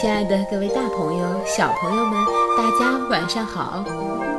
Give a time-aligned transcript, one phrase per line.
[0.00, 2.24] 亲爱的各位大朋友、小朋友们，
[2.56, 3.84] 大家晚上好！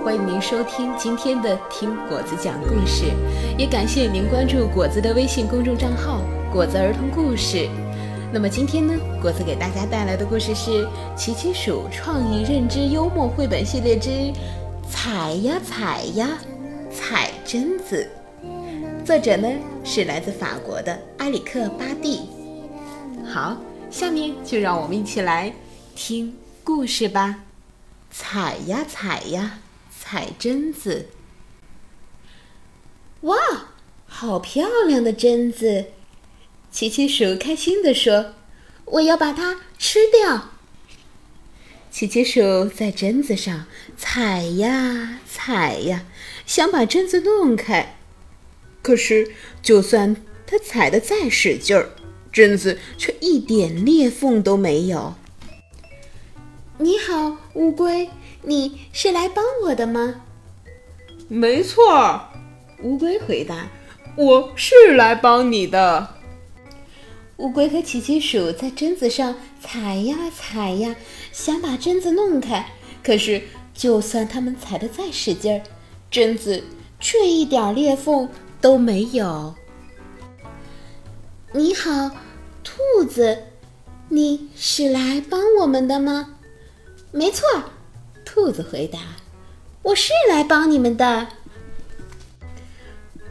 [0.05, 3.07] 欢迎您收听今天的听果子讲故事，
[3.57, 7.67] 也感谢您关注果子的微信公众账号“果子儿童故事”。
[8.31, 14.31] 那么今天呢，果子给大家带来的故事是《奇奇鼠创意认知幽默绘本系列之
[14.89, 16.29] 踩呀踩呀
[16.89, 18.07] 踩榛子》，
[19.05, 19.49] 作者呢
[19.83, 22.29] 是来自法国的埃里克·巴蒂。
[23.25, 23.57] 好。
[23.91, 25.53] 下面就让我们一起来
[25.95, 27.43] 听故事吧。
[28.11, 31.09] 踩呀踩呀，踩榛子。
[33.21, 33.37] 哇，
[34.07, 35.87] 好漂亮的榛子！
[36.71, 38.35] 奇奇鼠开心地说
[38.85, 40.51] ：“我要把它吃掉。”
[41.91, 43.65] 奇奇鼠在榛子上
[43.97, 46.05] 踩呀踩呀，
[46.45, 47.97] 想把榛子弄开。
[48.81, 49.31] 可是，
[49.61, 50.15] 就算
[50.47, 51.91] 它踩得再使劲儿，
[52.31, 55.13] 榛子却一点裂缝都没有。
[56.77, 58.09] 你好，乌龟，
[58.43, 60.21] 你是来帮我的吗？
[61.27, 62.21] 没错，
[62.81, 63.67] 乌龟回答
[64.15, 66.15] ：“我是来帮你的。”
[67.37, 70.95] 乌龟和奇奇鼠在榛子上踩呀踩呀，
[71.31, 72.65] 想把榛子弄开。
[73.03, 73.41] 可是，
[73.73, 75.61] 就算他们踩得再使劲儿，
[76.11, 76.63] 榛子
[76.99, 79.55] 却一点裂缝都没有。
[81.51, 82.11] 你好，
[82.63, 83.45] 兔子，
[84.09, 86.35] 你是来帮我们的吗？
[87.11, 87.43] 没错，
[88.23, 88.99] 兔子回答
[89.81, 91.27] ：“我是来帮你们的。”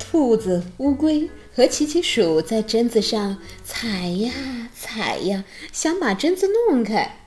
[0.01, 4.33] 兔子、乌龟和奇奇鼠在榛子上踩呀
[4.75, 7.21] 踩呀，想把榛子弄开。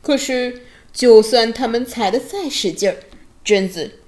[0.00, 2.96] 可是，就算他们踩得再使劲儿，
[3.44, 3.98] 榛子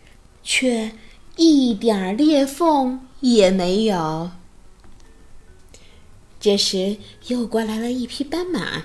[0.42, 0.92] 却
[1.36, 4.30] 一点裂缝也没有。
[6.43, 6.97] 这时，
[7.29, 8.83] 又过来了一匹斑马。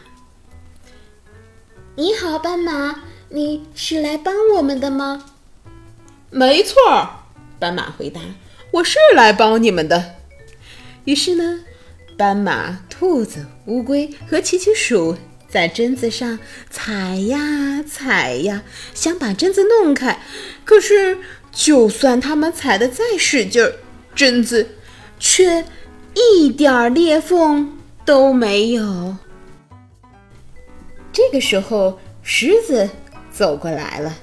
[1.96, 5.32] 你好，斑马，你是来帮我们的吗？
[6.30, 6.76] 没错，
[7.58, 8.22] 斑马回答
[8.70, 10.18] ：“我是来帮你们的。”
[11.06, 11.62] 于是呢，
[12.16, 15.18] 斑马、兔子、乌龟和奇奇鼠
[15.50, 16.38] 在榛子上
[16.70, 18.62] 踩呀踩呀，
[18.94, 20.22] 想把榛子弄开。
[20.64, 21.18] 可是，
[21.52, 23.78] 就算他们踩得再使劲儿，
[24.16, 24.76] 榛子
[25.18, 25.66] 却……
[26.18, 29.16] 一点裂缝都没有。
[31.14, 32.90] 这个时候，狮子
[33.32, 34.16] 走过来了。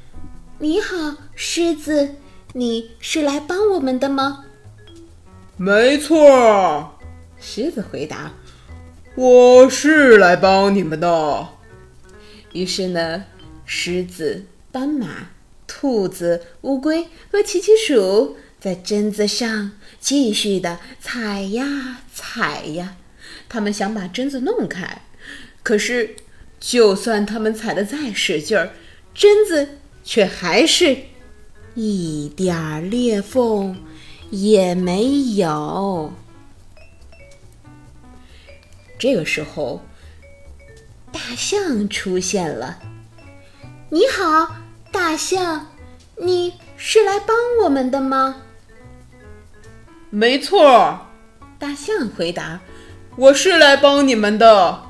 [0.58, 2.14] “你好，狮子，
[2.54, 4.46] 你是来帮我们的吗
[5.58, 6.96] ？”“没错。”
[7.38, 8.32] 狮子回答
[9.14, 11.48] ，“我是来帮你们的。”
[12.54, 13.24] 于是呢，
[13.66, 15.28] 狮子、斑马、
[15.66, 18.38] 兔子、乌龟和奇奇鼠。
[18.64, 22.96] 在榛子上继续的踩呀踩呀，
[23.46, 25.02] 他们想把榛子弄开，
[25.62, 26.16] 可是
[26.58, 28.72] 就算他们踩的再使劲儿，
[29.14, 30.96] 榛子却还是
[31.74, 33.78] 一点儿裂缝
[34.30, 36.10] 也没有。
[38.98, 39.82] 这个时候，
[41.12, 42.78] 大象出现了。
[43.90, 44.56] 你好，
[44.90, 45.66] 大象，
[46.16, 48.40] 你是来帮我们的吗？
[50.16, 51.08] 没错，
[51.58, 52.60] 大象回答
[53.18, 54.80] ：“我是来帮你们的。”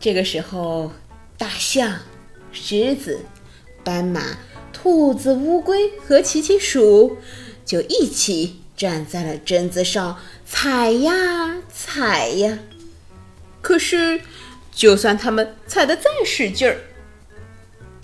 [0.00, 0.92] 这个时候，
[1.36, 1.98] 大象、
[2.52, 3.20] 狮子、
[3.84, 4.38] 斑马、
[4.72, 7.18] 兔子、乌龟和奇奇鼠
[7.66, 12.58] 就一起站在了榛子上，踩呀踩呀。
[13.60, 14.22] 可是，
[14.72, 16.78] 就算他们踩得再使劲儿，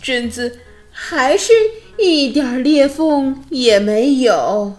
[0.03, 0.59] 榛子
[0.91, 1.55] 还是
[1.97, 4.77] 一点裂缝也没有。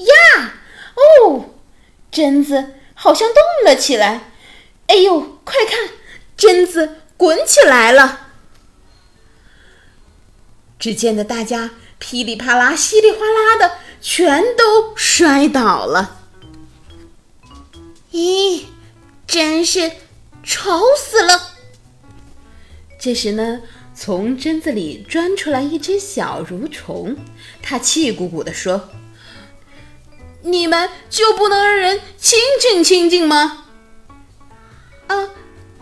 [0.00, 0.54] 呀！
[1.26, 1.50] 哦，
[2.20, 4.32] 榛子好像动了起来。
[4.88, 5.88] 哎呦，快看，
[6.36, 8.28] 榛子滚起来了！
[10.78, 16.18] 只见得大家噼里啪啦、稀里哗啦的，全都摔倒了。
[18.12, 18.64] 咦，
[19.26, 19.92] 真是
[20.42, 21.52] 丑死了！
[22.98, 23.62] 这时呢，
[23.94, 27.16] 从榛子里钻出来一只小蠕虫，
[27.62, 28.90] 它气鼓鼓地说。
[30.42, 33.66] 你们就不能让人亲近亲近吗？
[35.06, 35.28] 啊，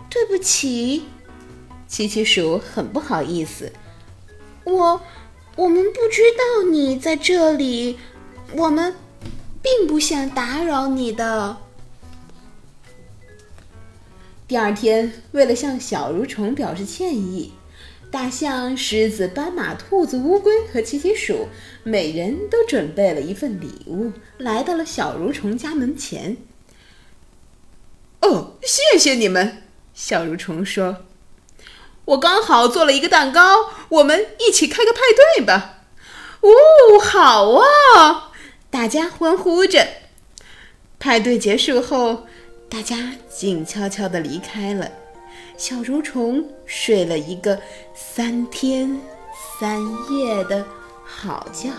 [0.09, 1.05] 对不起，
[1.87, 3.71] 奇奇鼠很不好意思。
[4.63, 5.01] 我
[5.55, 7.97] 我们不知道你在这里，
[8.53, 8.95] 我们
[9.61, 11.57] 并不想打扰你的。
[14.47, 17.53] 第二天，为了向小蠕虫表示歉意。
[18.11, 21.47] 大象、狮子、斑马、兔子、乌龟和奇奇鼠，
[21.83, 26.37] 每人都准备了一份礼物，来到了小蠕虫家门前。
[28.21, 29.63] 哦，谢谢你们。
[29.93, 31.05] 小蠕虫说
[32.05, 34.99] ：“我刚好做了一个蛋糕，我们一起开个派
[35.35, 35.83] 对吧。”
[36.41, 38.31] 哦，好啊！
[38.71, 39.87] 大家欢呼着。
[40.97, 42.25] 派对结束后，
[42.69, 44.91] 大家静悄悄地离开了。
[45.59, 47.61] 小蠕虫睡了一个
[47.93, 48.97] 三天
[49.59, 49.77] 三
[50.09, 50.65] 夜的
[51.03, 51.69] 好觉。